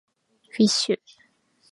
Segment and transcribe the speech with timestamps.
[0.59, 1.05] fish